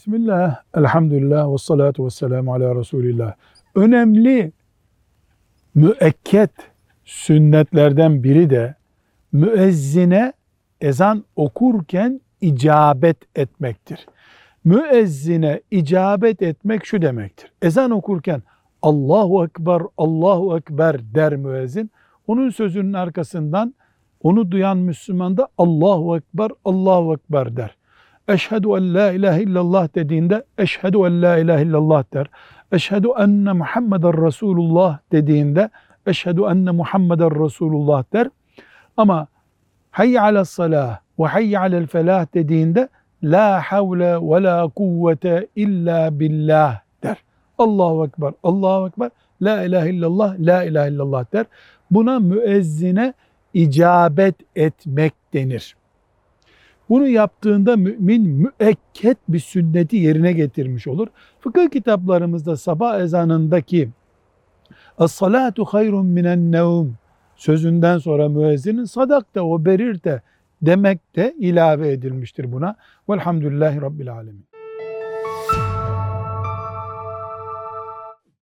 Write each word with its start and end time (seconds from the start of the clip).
Bismillah, 0.00 0.56
elhamdülillah 0.76 1.52
ve 1.52 1.58
salatu 1.58 2.04
ve 2.04 2.10
selamu 2.10 2.54
ala 2.54 2.74
Resulillah. 2.74 3.34
Önemli 3.74 4.52
müekket 5.74 6.50
sünnetlerden 7.04 8.24
biri 8.24 8.50
de 8.50 8.74
müezzine 9.32 10.32
ezan 10.80 11.24
okurken 11.36 12.20
icabet 12.40 13.16
etmektir. 13.34 14.06
Müezzine 14.64 15.60
icabet 15.70 16.42
etmek 16.42 16.84
şu 16.84 17.02
demektir. 17.02 17.52
Ezan 17.62 17.90
okurken 17.90 18.42
Allahu 18.82 19.44
Ekber, 19.44 19.82
Allahu 19.98 20.56
Ekber 20.56 21.14
der 21.14 21.36
müezzin. 21.36 21.90
Onun 22.26 22.50
sözünün 22.50 22.92
arkasından 22.92 23.74
onu 24.22 24.50
duyan 24.50 24.78
Müslüman 24.78 25.36
da 25.36 25.48
Allahu 25.58 26.16
Ekber, 26.16 26.50
Allahu 26.64 27.14
Ekber 27.14 27.56
der. 27.56 27.79
Eşhedü 28.30 28.68
en 28.68 28.94
la 28.94 29.12
ilahe 29.12 29.42
illallah 29.42 29.94
dediğinde 29.94 30.44
eşhedü 30.58 30.96
en 30.96 31.22
la 31.22 31.36
ilahe 31.38 31.62
illallah 31.62 32.04
der. 32.12 32.26
Eşhedü 32.72 33.08
enne 33.18 33.52
Muhammeden 33.52 34.26
Resulullah 34.26 34.98
dediğinde 35.12 35.70
eşhedü 36.06 36.42
enne 36.42 36.70
Muhammeden 36.70 37.44
Resulullah 37.44 38.04
der. 38.12 38.26
Ama 38.96 39.26
hayy 39.90 40.20
ala 40.20 40.44
salah 40.44 40.98
ve 41.18 41.26
hayy 41.26 41.58
alel 41.58 41.86
felah 41.86 42.26
dediğinde 42.34 42.88
la 43.22 43.60
havle 43.60 44.16
ve 44.16 44.42
la 44.42 44.68
kuvvete 44.68 45.46
illa 45.56 46.20
billah 46.20 46.80
der. 47.02 47.16
Allahu 47.58 48.06
Ekber, 48.06 48.32
Allahu 48.42 48.88
Ekber, 48.88 49.10
la 49.42 49.64
ilahe 49.64 49.90
illallah, 49.90 50.34
la 50.38 50.64
ilahe 50.64 50.90
illallah 50.90 51.24
der. 51.32 51.46
Buna 51.90 52.18
müezzine 52.18 53.14
icabet 53.54 54.34
etmek 54.56 55.14
denir. 55.34 55.76
Bunu 56.90 57.08
yaptığında 57.08 57.76
mümin 57.76 58.28
müekket 58.28 59.18
bir 59.28 59.38
sünneti 59.38 59.96
yerine 59.96 60.32
getirmiş 60.32 60.86
olur. 60.86 61.08
Fıkıh 61.40 61.70
kitaplarımızda 61.70 62.56
sabah 62.56 63.00
ezanındaki 63.00 63.90
Es-salatu 65.00 65.64
hayrun 65.64 66.06
minen 66.06 66.52
nevm 66.52 66.88
sözünden 67.36 67.98
sonra 67.98 68.28
müezzinin 68.28 68.84
sadak 68.84 69.34
da 69.34 69.46
o 69.46 69.64
berir 69.64 70.02
de 70.02 70.22
demek 70.62 71.16
de 71.16 71.34
ilave 71.38 71.92
edilmiştir 71.92 72.52
buna. 72.52 72.76
Velhamdülillahi 73.08 73.80
Rabbil 73.80 74.12
Alemin. 74.12 74.50